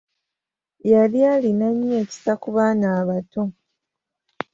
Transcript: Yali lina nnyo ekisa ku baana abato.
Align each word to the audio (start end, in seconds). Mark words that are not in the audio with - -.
Yali 0.91 1.21
lina 1.43 1.67
nnyo 1.73 1.93
ekisa 2.01 2.33
ku 2.41 2.49
baana 2.55 2.87
abato. 2.99 3.43